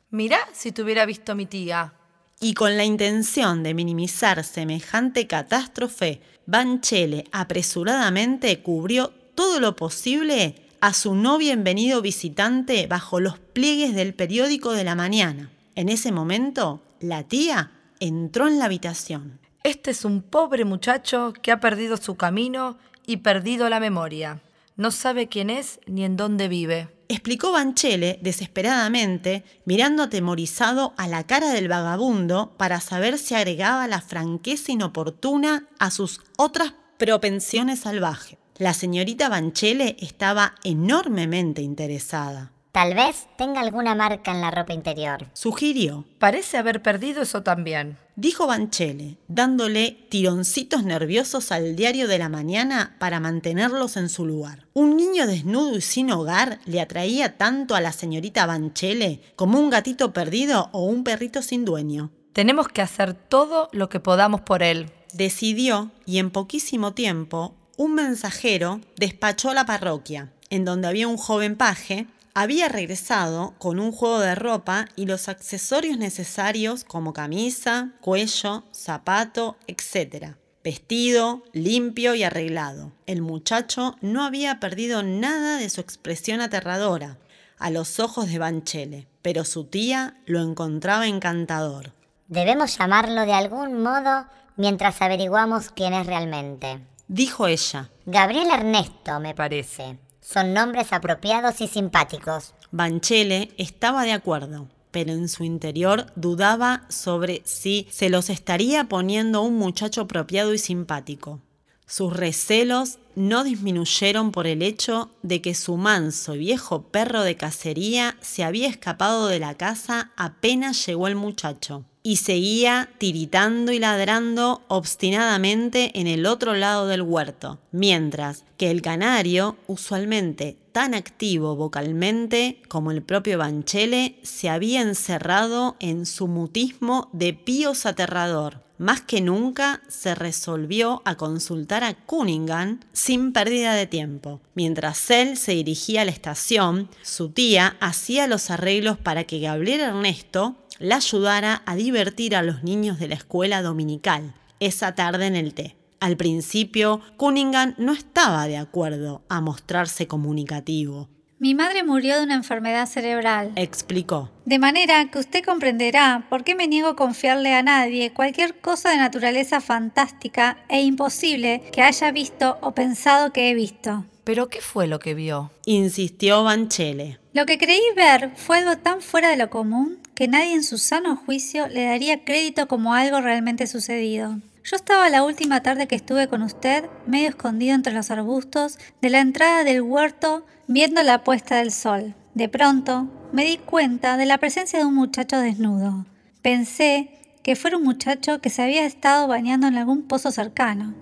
Mirá 0.09 0.39
si 0.53 0.71
te 0.71 0.81
hubiera 0.81 1.05
visto 1.05 1.35
mi 1.35 1.45
tía. 1.45 1.93
Y 2.39 2.53
con 2.53 2.77
la 2.77 2.85
intención 2.85 3.63
de 3.63 3.73
minimizar 3.73 4.43
semejante 4.43 5.25
catástrofe, 5.25 6.21
Banchele 6.45 7.25
apresuradamente 7.31 8.59
cubrió 8.61 9.11
todo 9.33 9.59
lo 9.59 9.75
posible 9.75 10.55
a 10.79 10.93
su 10.93 11.15
no 11.15 11.39
bienvenido 11.39 12.01
visitante 12.03 12.85
bajo 12.85 13.19
los 13.19 13.39
pliegues 13.39 13.95
del 13.95 14.13
periódico 14.13 14.73
de 14.73 14.83
la 14.83 14.93
mañana. 14.93 15.49
En 15.73 15.89
ese 15.89 16.11
momento, 16.11 16.81
la 16.99 17.23
tía 17.23 17.71
entró 17.99 18.47
en 18.47 18.59
la 18.59 18.65
habitación. 18.65 19.39
Este 19.63 19.89
es 19.89 20.05
un 20.05 20.21
pobre 20.21 20.63
muchacho 20.63 21.33
que 21.41 21.51
ha 21.51 21.59
perdido 21.59 21.97
su 21.97 22.15
camino 22.15 22.77
y 23.07 23.17
perdido 23.17 23.67
la 23.67 23.79
memoria. 23.79 24.41
No 24.75 24.91
sabe 24.91 25.27
quién 25.27 25.49
es 25.49 25.79
ni 25.87 26.05
en 26.05 26.15
dónde 26.17 26.47
vive. 26.47 26.89
Explicó 27.09 27.53
Banchele 27.53 28.19
desesperadamente, 28.21 29.45
mirando 29.63 30.03
atemorizado 30.03 30.93
a 30.97 31.07
la 31.07 31.25
cara 31.25 31.51
del 31.51 31.69
vagabundo 31.69 32.53
para 32.57 32.81
saber 32.81 33.17
si 33.17 33.33
agregaba 33.33 33.87
la 33.87 34.01
franqueza 34.01 34.73
inoportuna 34.73 35.67
a 35.79 35.89
sus 35.89 36.19
otras 36.37 36.73
propensiones 36.97 37.79
salvajes. 37.79 38.37
La 38.57 38.73
señorita 38.73 39.29
Banchele 39.29 39.95
estaba 39.99 40.55
enormemente 40.63 41.61
interesada. 41.61 42.51
Tal 42.77 42.93
vez 42.93 43.25
tenga 43.39 43.61
alguna 43.61 43.95
marca 43.95 44.29
en 44.29 44.39
la 44.39 44.51
ropa 44.51 44.71
interior. 44.71 45.25
Sugirió. 45.33 46.05
Parece 46.19 46.57
haber 46.57 46.83
perdido 46.83 47.23
eso 47.23 47.41
también. 47.41 47.97
Dijo 48.15 48.45
Banchele, 48.45 49.17
dándole 49.27 50.05
tironcitos 50.11 50.83
nerviosos 50.83 51.51
al 51.51 51.75
diario 51.75 52.07
de 52.07 52.19
la 52.19 52.29
mañana 52.29 52.95
para 52.99 53.19
mantenerlos 53.19 53.97
en 53.97 54.09
su 54.09 54.27
lugar. 54.27 54.67
Un 54.75 54.95
niño 54.95 55.25
desnudo 55.25 55.75
y 55.75 55.81
sin 55.81 56.11
hogar 56.11 56.59
le 56.67 56.79
atraía 56.79 57.35
tanto 57.35 57.73
a 57.73 57.81
la 57.81 57.91
señorita 57.91 58.45
Banchele 58.45 59.23
como 59.35 59.59
un 59.59 59.71
gatito 59.71 60.13
perdido 60.13 60.69
o 60.71 60.83
un 60.83 61.03
perrito 61.03 61.41
sin 61.41 61.65
dueño. 61.65 62.11
Tenemos 62.31 62.67
que 62.67 62.83
hacer 62.83 63.15
todo 63.15 63.69
lo 63.71 63.89
que 63.89 63.99
podamos 63.99 64.41
por 64.41 64.61
él. 64.61 64.91
Decidió, 65.13 65.89
y 66.05 66.19
en 66.19 66.29
poquísimo 66.29 66.93
tiempo, 66.93 67.55
un 67.75 67.95
mensajero 67.95 68.81
despachó 68.97 69.49
a 69.49 69.55
la 69.55 69.65
parroquia, 69.65 70.31
en 70.51 70.63
donde 70.63 70.87
había 70.87 71.07
un 71.07 71.17
joven 71.17 71.55
paje, 71.55 72.05
había 72.39 72.69
regresado 72.69 73.55
con 73.57 73.79
un 73.79 73.91
juego 73.91 74.19
de 74.19 74.35
ropa 74.35 74.89
y 74.95 75.07
los 75.07 75.27
accesorios 75.27 75.97
necesarios 75.97 76.83
como 76.83 77.11
camisa, 77.11 77.93
cuello, 77.99 78.63
zapato, 78.71 79.57
etc. 79.65 80.35
Vestido, 80.63 81.41
limpio 81.51 82.13
y 82.13 82.21
arreglado. 82.21 82.91
El 83.07 83.23
muchacho 83.23 83.95
no 84.01 84.23
había 84.23 84.59
perdido 84.59 85.01
nada 85.01 85.57
de 85.57 85.67
su 85.71 85.81
expresión 85.81 86.39
aterradora 86.39 87.17
a 87.57 87.71
los 87.71 87.99
ojos 87.99 88.29
de 88.29 88.37
Banchele, 88.37 89.07
pero 89.23 89.43
su 89.43 89.63
tía 89.63 90.21
lo 90.27 90.39
encontraba 90.39 91.07
encantador. 91.07 91.91
Debemos 92.27 92.77
llamarlo 92.77 93.25
de 93.25 93.33
algún 93.33 93.81
modo 93.81 94.27
mientras 94.57 95.01
averiguamos 95.01 95.71
quién 95.71 95.95
es 95.95 96.05
realmente 96.05 96.81
dijo 97.07 97.47
ella. 97.47 97.89
Gabriel 98.05 98.49
Ernesto, 98.51 99.19
me 99.19 99.33
parece. 99.33 99.97
Son 100.29 100.53
nombres 100.53 100.91
apropiados 100.91 101.61
y 101.61 101.69
simpáticos. 101.69 102.53
Banchele 102.71 103.51
estaba 103.57 104.03
de 104.03 104.11
acuerdo, 104.11 104.67
pero 104.91 105.13
en 105.13 105.29
su 105.29 105.45
interior 105.45 106.07
dudaba 106.17 106.83
sobre 106.89 107.43
si 107.45 107.87
se 107.91 108.09
los 108.09 108.29
estaría 108.29 108.89
poniendo 108.89 109.41
un 109.41 109.55
muchacho 109.55 110.01
apropiado 110.01 110.53
y 110.53 110.57
simpático. 110.57 111.39
Sus 111.89 112.11
recelos 112.13 112.99
no 113.15 113.45
disminuyeron 113.45 114.31
por 114.33 114.45
el 114.45 114.61
hecho 114.61 115.09
de 115.23 115.41
que 115.41 115.55
su 115.55 115.77
manso 115.77 116.35
y 116.35 116.39
viejo 116.39 116.83
perro 116.83 117.23
de 117.23 117.37
cacería 117.37 118.17
se 118.19 118.43
había 118.43 118.67
escapado 118.67 119.27
de 119.27 119.39
la 119.39 119.55
casa 119.55 120.11
apenas 120.17 120.85
llegó 120.85 121.07
el 121.07 121.15
muchacho 121.15 121.85
y 122.03 122.17
seguía 122.17 122.89
tiritando 122.97 123.71
y 123.71 123.79
ladrando 123.79 124.63
obstinadamente 124.67 125.97
en 125.99 126.07
el 126.07 126.25
otro 126.25 126.53
lado 126.55 126.87
del 126.87 127.01
huerto, 127.01 127.59
mientras 127.71 128.43
que 128.57 128.69
el 128.69 128.81
canario, 128.81 129.57
usualmente 129.67 130.57
tan 130.73 130.93
activo 130.93 131.55
vocalmente 131.55 132.61
como 132.67 132.91
el 132.91 133.01
propio 133.01 133.37
Banchele, 133.37 134.19
se 134.23 134.49
había 134.49 134.81
encerrado 134.81 135.77
en 135.79 136.05
su 136.05 136.27
mutismo 136.27 137.09
de 137.13 137.33
píos 137.33 137.85
aterrador. 137.85 138.66
Más 138.77 139.01
que 139.01 139.21
nunca 139.21 139.81
se 139.87 140.13
resolvió 140.13 141.01
a 141.03 141.15
consultar 141.15 141.83
a 141.83 141.95
Cunningham 141.95 142.79
sin 142.93 143.33
pérdida 143.33 143.73
de 143.73 143.87
tiempo. 143.87 144.39
Mientras 144.53 145.09
él 145.09 145.37
se 145.37 145.53
dirigía 145.53 146.03
a 146.03 146.05
la 146.05 146.11
estación, 146.11 146.89
su 147.01 147.29
tía 147.29 147.75
hacía 147.79 148.27
los 148.27 148.51
arreglos 148.51 148.97
para 148.99 149.23
que 149.23 149.39
Gabriel 149.39 149.81
Ernesto 149.81 150.57
la 150.79 150.97
ayudara 150.97 151.63
a 151.65 151.75
divertir 151.75 152.35
a 152.35 152.43
los 152.43 152.63
niños 152.63 152.99
de 152.99 153.07
la 153.07 153.15
escuela 153.15 153.63
dominical 153.63 154.35
esa 154.59 154.93
tarde 154.93 155.25
en 155.25 155.35
el 155.35 155.53
té. 155.53 155.75
Al 155.99 156.15
principio, 156.15 157.01
Cunningham 157.17 157.73
no 157.79 157.93
estaba 157.93 158.47
de 158.47 158.57
acuerdo 158.57 159.23
a 159.29 159.41
mostrarse 159.41 160.07
comunicativo. 160.07 161.09
Mi 161.39 161.53
madre 161.53 161.83
murió 161.83 162.17
de 162.17 162.23
una 162.23 162.33
enfermedad 162.33 162.87
cerebral, 162.87 163.51
explicó. 163.55 164.31
De 164.45 164.57
manera 164.57 165.11
que 165.11 165.19
usted 165.19 165.43
comprenderá 165.45 166.25
por 166.31 166.43
qué 166.43 166.55
me 166.55 166.67
niego 166.67 166.89
a 166.89 166.95
confiarle 166.95 167.53
a 167.53 167.61
nadie 167.61 168.11
cualquier 168.11 168.59
cosa 168.59 168.89
de 168.89 168.97
naturaleza 168.97 169.61
fantástica 169.61 170.57
e 170.67 170.81
imposible 170.81 171.61
que 171.71 171.83
haya 171.83 172.11
visto 172.11 172.57
o 172.61 172.71
pensado 172.73 173.33
que 173.33 173.51
he 173.51 173.53
visto. 173.53 174.03
¿Pero 174.23 174.49
qué 174.49 174.61
fue 174.61 174.87
lo 174.87 174.97
que 174.97 175.13
vio? 175.13 175.51
Insistió 175.65 176.43
Banchele. 176.43 177.19
Lo 177.33 177.45
que 177.45 177.59
creí 177.59 177.81
ver 177.95 178.31
fue 178.35 178.57
algo 178.57 178.77
tan 178.77 179.01
fuera 179.01 179.29
de 179.29 179.37
lo 179.37 179.51
común 179.51 179.99
que 180.15 180.27
nadie 180.27 180.55
en 180.55 180.63
su 180.63 180.79
sano 180.79 181.15
juicio 181.15 181.67
le 181.67 181.83
daría 181.83 182.25
crédito 182.25 182.67
como 182.67 182.95
algo 182.95 183.21
realmente 183.21 183.67
sucedido. 183.67 184.39
Yo 184.69 184.75
estaba 184.75 185.09
la 185.09 185.23
última 185.23 185.63
tarde 185.63 185.87
que 185.87 185.95
estuve 185.95 186.27
con 186.27 186.41
usted, 186.41 186.89
medio 187.05 187.29
escondido 187.29 187.73
entre 187.73 187.93
los 187.93 188.11
arbustos, 188.11 188.77
de 189.01 189.09
la 189.09 189.21
entrada 189.21 189.63
del 189.63 189.81
huerto, 189.81 190.45
viendo 190.67 191.01
la 191.03 191.23
puesta 191.23 191.55
del 191.55 191.71
sol. 191.71 192.15
De 192.33 192.49
pronto, 192.49 193.07
me 193.31 193.45
di 193.45 193.59
cuenta 193.59 194.17
de 194.17 194.25
la 194.25 194.39
presencia 194.39 194.77
de 194.77 194.83
un 194.83 194.93
muchacho 194.93 195.39
desnudo. 195.39 196.05
Pensé 196.41 197.11
que 197.43 197.55
fuera 197.55 197.77
un 197.77 197.83
muchacho 197.83 198.41
que 198.41 198.49
se 198.49 198.61
había 198.61 198.85
estado 198.85 199.25
bañando 199.29 199.67
en 199.67 199.77
algún 199.77 200.01
pozo 200.01 200.31
cercano 200.31 200.93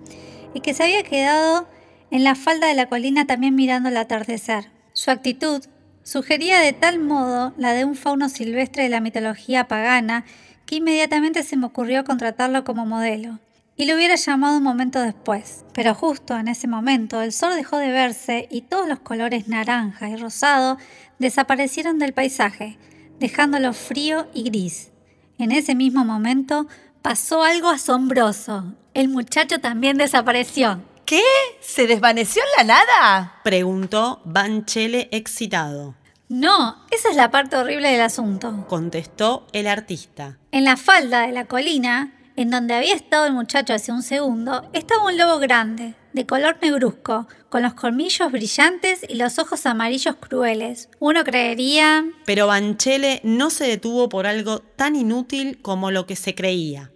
y 0.54 0.60
que 0.60 0.72
se 0.72 0.84
había 0.84 1.02
quedado 1.02 1.66
en 2.12 2.22
la 2.22 2.36
falda 2.36 2.68
de 2.68 2.74
la 2.74 2.88
colina 2.88 3.26
también 3.26 3.56
mirando 3.56 3.88
el 3.88 3.96
atardecer. 3.96 4.70
Su 4.92 5.10
actitud 5.10 5.64
sugería 6.04 6.60
de 6.60 6.72
tal 6.72 7.00
modo 7.00 7.52
la 7.56 7.72
de 7.72 7.84
un 7.84 7.96
fauno 7.96 8.28
silvestre 8.28 8.84
de 8.84 8.90
la 8.90 9.00
mitología 9.00 9.66
pagana 9.66 10.24
que 10.66 10.76
inmediatamente 10.76 11.42
se 11.42 11.56
me 11.56 11.66
ocurrió 11.66 12.04
contratarlo 12.04 12.62
como 12.62 12.86
modelo. 12.86 13.40
Y 13.76 13.84
lo 13.84 13.94
hubiera 13.94 14.14
llamado 14.14 14.56
un 14.56 14.62
momento 14.62 15.00
después. 15.00 15.64
Pero 15.74 15.94
justo 15.94 16.36
en 16.36 16.48
ese 16.48 16.66
momento 16.66 17.20
el 17.20 17.32
sol 17.32 17.54
dejó 17.54 17.76
de 17.78 17.90
verse 17.90 18.48
y 18.50 18.62
todos 18.62 18.88
los 18.88 19.00
colores 19.00 19.48
naranja 19.48 20.08
y 20.08 20.16
rosado 20.16 20.78
desaparecieron 21.18 21.98
del 21.98 22.14
paisaje, 22.14 22.78
dejándolo 23.18 23.72
frío 23.74 24.28
y 24.32 24.44
gris. 24.44 24.92
En 25.38 25.52
ese 25.52 25.74
mismo 25.74 26.04
momento 26.04 26.66
pasó 27.02 27.42
algo 27.42 27.68
asombroso. 27.68 28.74
El 28.94 29.08
muchacho 29.08 29.60
también 29.60 29.98
desapareció. 29.98 30.80
¿Qué? 31.04 31.22
¿Se 31.60 31.86
desvaneció 31.86 32.42
en 32.42 32.66
la 32.66 32.74
nada? 32.74 33.40
Preguntó 33.44 34.22
Banchele 34.24 35.08
excitado. 35.12 35.94
No, 36.28 36.84
esa 36.90 37.10
es 37.10 37.16
la 37.16 37.30
parte 37.30 37.56
horrible 37.56 37.92
del 37.92 38.00
asunto. 38.00 38.64
Contestó 38.68 39.46
el 39.52 39.68
artista. 39.68 40.38
En 40.50 40.64
la 40.64 40.76
falda 40.76 41.20
de 41.26 41.32
la 41.32 41.44
colina, 41.44 42.15
en 42.36 42.50
donde 42.50 42.74
había 42.74 42.94
estado 42.94 43.26
el 43.26 43.32
muchacho 43.32 43.72
hace 43.74 43.92
un 43.92 44.02
segundo, 44.02 44.68
estaba 44.72 45.06
un 45.06 45.16
lobo 45.16 45.38
grande, 45.38 45.94
de 46.12 46.26
color 46.26 46.58
negruzco, 46.60 47.26
con 47.48 47.62
los 47.62 47.74
colmillos 47.74 48.30
brillantes 48.30 49.00
y 49.08 49.14
los 49.14 49.38
ojos 49.38 49.66
amarillos 49.66 50.16
crueles. 50.16 50.88
Uno 50.98 51.24
creería... 51.24 52.04
Pero 52.26 52.46
Banchele 52.46 53.20
no 53.24 53.50
se 53.50 53.66
detuvo 53.66 54.08
por 54.08 54.26
algo 54.26 54.58
tan 54.60 54.96
inútil 54.96 55.60
como 55.62 55.90
lo 55.90 56.06
que 56.06 56.16
se 56.16 56.34
creía. 56.34 56.90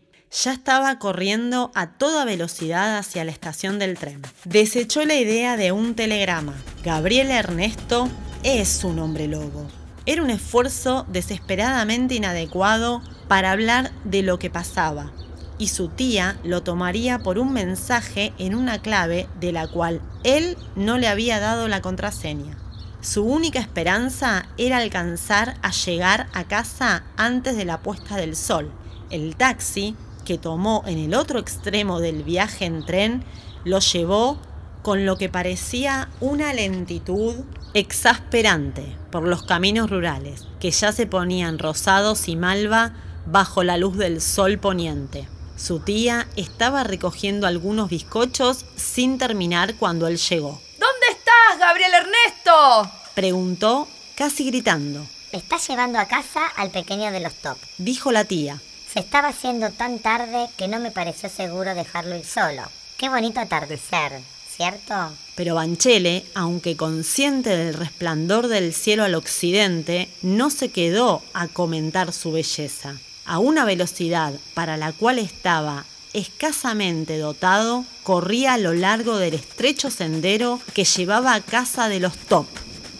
Ya 0.44 0.52
estaba 0.52 0.98
corriendo 0.98 1.72
a 1.74 1.98
toda 1.98 2.24
velocidad 2.24 2.98
hacia 2.98 3.24
la 3.24 3.32
estación 3.32 3.78
del 3.78 3.98
tren. 3.98 4.22
Desechó 4.44 5.04
la 5.04 5.16
idea 5.16 5.56
de 5.56 5.72
un 5.72 5.94
telegrama. 5.94 6.54
Gabriel 6.84 7.30
Ernesto 7.30 8.08
es 8.42 8.84
un 8.84 9.00
hombre 9.00 9.26
lobo. 9.26 9.66
Era 10.06 10.22
un 10.22 10.30
esfuerzo 10.30 11.04
desesperadamente 11.08 12.14
inadecuado 12.14 13.02
para 13.28 13.52
hablar 13.52 13.92
de 14.04 14.22
lo 14.22 14.38
que 14.38 14.50
pasaba, 14.50 15.12
y 15.60 15.68
su 15.68 15.88
tía 15.88 16.38
lo 16.42 16.62
tomaría 16.62 17.18
por 17.18 17.38
un 17.38 17.52
mensaje 17.52 18.32
en 18.38 18.54
una 18.54 18.80
clave 18.80 19.28
de 19.38 19.52
la 19.52 19.68
cual 19.68 20.00
él 20.24 20.56
no 20.74 20.96
le 20.96 21.06
había 21.06 21.38
dado 21.38 21.68
la 21.68 21.82
contraseña. 21.82 22.56
Su 23.02 23.24
única 23.24 23.60
esperanza 23.60 24.46
era 24.56 24.78
alcanzar 24.78 25.58
a 25.62 25.70
llegar 25.70 26.28
a 26.32 26.44
casa 26.44 27.04
antes 27.16 27.56
de 27.56 27.66
la 27.66 27.80
puesta 27.80 28.16
del 28.16 28.36
sol. 28.36 28.72
El 29.10 29.36
taxi 29.36 29.94
que 30.24 30.38
tomó 30.38 30.82
en 30.86 30.98
el 30.98 31.14
otro 31.14 31.38
extremo 31.38 32.00
del 32.00 32.22
viaje 32.22 32.64
en 32.64 32.84
tren 32.84 33.22
lo 33.64 33.80
llevó 33.80 34.38
con 34.82 35.04
lo 35.04 35.18
que 35.18 35.28
parecía 35.28 36.08
una 36.20 36.54
lentitud 36.54 37.34
exasperante 37.74 38.96
por 39.12 39.28
los 39.28 39.42
caminos 39.42 39.90
rurales, 39.90 40.46
que 40.58 40.70
ya 40.70 40.92
se 40.92 41.06
ponían 41.06 41.58
rosados 41.58 42.28
y 42.28 42.36
malva 42.36 42.94
bajo 43.26 43.62
la 43.62 43.76
luz 43.76 43.98
del 43.98 44.22
sol 44.22 44.58
poniente. 44.58 45.28
Su 45.60 45.78
tía 45.78 46.26
estaba 46.36 46.84
recogiendo 46.84 47.46
algunos 47.46 47.90
bizcochos 47.90 48.64
sin 48.76 49.18
terminar 49.18 49.74
cuando 49.74 50.06
él 50.06 50.16
llegó. 50.16 50.58
¿Dónde 50.78 51.06
estás, 51.10 51.58
Gabriel 51.58 51.92
Ernesto? 51.92 52.90
Preguntó, 53.14 53.86
casi 54.14 54.46
gritando. 54.46 55.06
Estás 55.32 55.68
llevando 55.68 55.98
a 55.98 56.06
casa 56.06 56.46
al 56.56 56.70
pequeño 56.70 57.12
de 57.12 57.20
los 57.20 57.34
top. 57.34 57.58
Dijo 57.76 58.10
la 58.10 58.24
tía. 58.24 58.58
Se 58.90 59.00
estaba 59.00 59.28
haciendo 59.28 59.70
tan 59.70 59.98
tarde 59.98 60.48
que 60.56 60.66
no 60.66 60.80
me 60.80 60.90
pareció 60.90 61.28
seguro 61.28 61.74
dejarlo 61.74 62.16
ir 62.16 62.24
solo. 62.24 62.62
Qué 62.96 63.10
bonito 63.10 63.38
atardecer, 63.38 64.12
¿cierto? 64.48 65.12
Pero 65.34 65.56
Banchele, 65.56 66.24
aunque 66.34 66.76
consciente 66.76 67.50
del 67.50 67.74
resplandor 67.74 68.48
del 68.48 68.72
cielo 68.72 69.04
al 69.04 69.14
occidente, 69.14 70.08
no 70.22 70.48
se 70.48 70.70
quedó 70.70 71.22
a 71.34 71.48
comentar 71.48 72.14
su 72.14 72.32
belleza 72.32 72.98
a 73.24 73.38
una 73.38 73.64
velocidad 73.64 74.34
para 74.54 74.76
la 74.76 74.92
cual 74.92 75.18
estaba 75.18 75.84
escasamente 76.12 77.18
dotado, 77.18 77.84
corría 78.02 78.54
a 78.54 78.58
lo 78.58 78.72
largo 78.72 79.18
del 79.18 79.34
estrecho 79.34 79.90
sendero 79.90 80.60
que 80.74 80.84
llevaba 80.84 81.34
a 81.34 81.40
casa 81.40 81.88
de 81.88 82.00
los 82.00 82.16
top. 82.16 82.46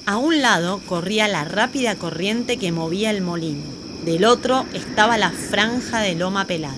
A 0.07 0.17
un 0.17 0.41
lado 0.41 0.81
corría 0.87 1.29
la 1.29 1.45
rápida 1.45 1.97
corriente 1.97 2.57
que 2.57 2.73
movía 2.73 3.11
el 3.11 3.21
molino, 3.21 3.65
del 4.05 4.25
otro 4.25 4.67
estaba 4.73 5.19
la 5.19 5.31
franja 5.31 6.01
de 6.01 6.15
loma 6.15 6.47
pelada. 6.47 6.77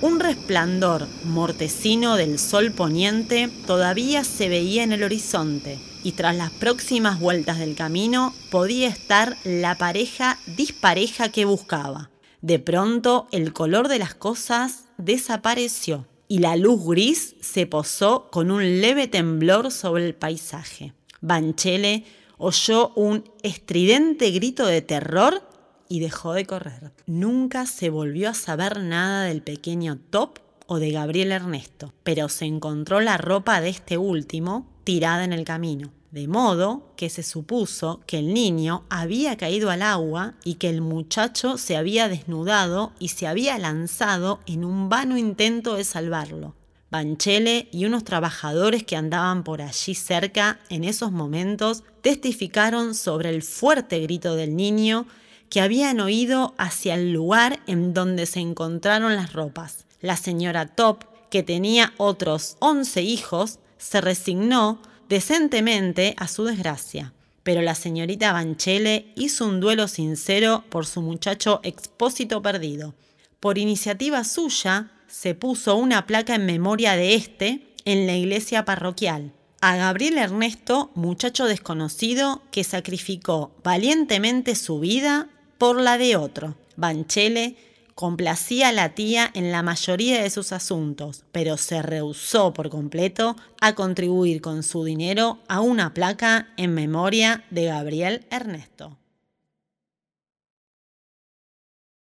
Un 0.00 0.20
resplandor 0.20 1.08
mortecino 1.24 2.16
del 2.16 2.38
sol 2.38 2.70
poniente 2.70 3.50
todavía 3.66 4.22
se 4.22 4.48
veía 4.48 4.84
en 4.84 4.92
el 4.92 5.02
horizonte 5.02 5.78
y 6.04 6.12
tras 6.12 6.36
las 6.36 6.50
próximas 6.50 7.18
vueltas 7.18 7.58
del 7.58 7.74
camino 7.74 8.32
podía 8.50 8.88
estar 8.88 9.36
la 9.42 9.76
pareja 9.76 10.38
dispareja 10.46 11.30
que 11.30 11.44
buscaba. 11.44 12.10
De 12.40 12.58
pronto 12.60 13.26
el 13.32 13.52
color 13.52 13.88
de 13.88 13.98
las 13.98 14.14
cosas 14.14 14.84
desapareció 14.96 16.06
y 16.28 16.38
la 16.38 16.56
luz 16.56 16.84
gris 16.86 17.34
se 17.40 17.66
posó 17.66 18.30
con 18.30 18.50
un 18.50 18.80
leve 18.80 19.08
temblor 19.08 19.72
sobre 19.72 20.06
el 20.06 20.14
paisaje. 20.14 20.92
Banchele 21.20 22.04
oyó 22.36 22.92
un 22.94 23.24
estridente 23.42 24.30
grito 24.30 24.66
de 24.66 24.82
terror 24.82 25.42
y 25.88 26.00
dejó 26.00 26.32
de 26.32 26.46
correr. 26.46 26.92
Nunca 27.06 27.66
se 27.66 27.90
volvió 27.90 28.30
a 28.30 28.34
saber 28.34 28.80
nada 28.82 29.24
del 29.24 29.42
pequeño 29.42 29.98
Top 30.10 30.38
o 30.66 30.78
de 30.78 30.92
Gabriel 30.92 31.32
Ernesto, 31.32 31.92
pero 32.04 32.28
se 32.28 32.44
encontró 32.44 33.00
la 33.00 33.16
ropa 33.16 33.60
de 33.60 33.70
este 33.70 33.98
último 33.98 34.68
tirada 34.84 35.24
en 35.24 35.32
el 35.32 35.44
camino 35.44 35.90
de 36.10 36.26
modo 36.26 36.92
que 36.96 37.10
se 37.10 37.22
supuso 37.22 38.00
que 38.06 38.18
el 38.18 38.32
niño 38.32 38.84
había 38.88 39.36
caído 39.36 39.70
al 39.70 39.82
agua 39.82 40.34
y 40.44 40.54
que 40.54 40.68
el 40.68 40.80
muchacho 40.80 41.58
se 41.58 41.76
había 41.76 42.08
desnudado 42.08 42.92
y 42.98 43.08
se 43.08 43.26
había 43.26 43.58
lanzado 43.58 44.40
en 44.46 44.64
un 44.64 44.88
vano 44.88 45.18
intento 45.18 45.74
de 45.74 45.84
salvarlo. 45.84 46.54
Banchele 46.90 47.68
y 47.70 47.84
unos 47.84 48.04
trabajadores 48.04 48.82
que 48.82 48.96
andaban 48.96 49.44
por 49.44 49.60
allí 49.60 49.94
cerca 49.94 50.58
en 50.70 50.84
esos 50.84 51.12
momentos 51.12 51.84
testificaron 52.00 52.94
sobre 52.94 53.28
el 53.28 53.42
fuerte 53.42 54.00
grito 54.00 54.34
del 54.34 54.56
niño 54.56 55.06
que 55.50 55.60
habían 55.60 56.00
oído 56.00 56.54
hacia 56.56 56.94
el 56.94 57.12
lugar 57.12 57.60
en 57.66 57.92
donde 57.92 58.24
se 58.24 58.40
encontraron 58.40 59.16
las 59.16 59.34
ropas. 59.34 59.84
La 60.00 60.16
señora 60.16 60.66
Top, 60.66 61.04
que 61.30 61.42
tenía 61.42 61.92
otros 61.98 62.56
11 62.60 63.02
hijos, 63.02 63.58
se 63.76 64.00
resignó 64.00 64.80
decentemente 65.08 66.14
a 66.18 66.28
su 66.28 66.44
desgracia. 66.44 67.12
Pero 67.42 67.62
la 67.62 67.74
señorita 67.74 68.32
Banchele 68.32 69.12
hizo 69.16 69.46
un 69.46 69.60
duelo 69.60 69.88
sincero 69.88 70.64
por 70.68 70.86
su 70.86 71.00
muchacho 71.00 71.60
expósito 71.62 72.42
perdido. 72.42 72.94
Por 73.40 73.56
iniciativa 73.58 74.24
suya, 74.24 74.90
se 75.06 75.34
puso 75.34 75.76
una 75.76 76.06
placa 76.06 76.34
en 76.34 76.44
memoria 76.44 76.94
de 76.94 77.14
este 77.14 77.74
en 77.84 78.06
la 78.06 78.16
iglesia 78.16 78.64
parroquial. 78.64 79.32
A 79.60 79.76
Gabriel 79.76 80.18
Ernesto, 80.18 80.90
muchacho 80.94 81.46
desconocido 81.46 82.42
que 82.50 82.62
sacrificó 82.62 83.52
valientemente 83.64 84.54
su 84.54 84.78
vida 84.78 85.28
por 85.56 85.80
la 85.80 85.98
de 85.98 86.16
otro. 86.16 86.56
Banchele 86.76 87.56
complacía 87.98 88.68
a 88.68 88.72
la 88.72 88.90
tía 88.90 89.28
en 89.34 89.50
la 89.50 89.64
mayoría 89.64 90.22
de 90.22 90.30
sus 90.30 90.52
asuntos, 90.52 91.24
pero 91.32 91.56
se 91.56 91.82
rehusó 91.82 92.54
por 92.54 92.70
completo 92.70 93.34
a 93.60 93.74
contribuir 93.74 94.40
con 94.40 94.62
su 94.62 94.84
dinero 94.84 95.40
a 95.48 95.60
una 95.60 95.94
placa 95.94 96.46
en 96.56 96.74
memoria 96.74 97.42
de 97.50 97.64
Gabriel 97.64 98.24
Ernesto. 98.30 98.96